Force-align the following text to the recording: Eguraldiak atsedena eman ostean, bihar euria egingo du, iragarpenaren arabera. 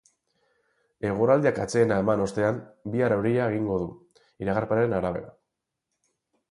Eguraldiak 1.09 1.59
atsedena 1.65 1.99
eman 2.05 2.25
ostean, 2.25 2.57
bihar 2.95 3.17
euria 3.19 3.47
egingo 3.53 3.79
du, 3.85 3.89
iragarpenaren 4.47 4.99
arabera. 5.03 5.33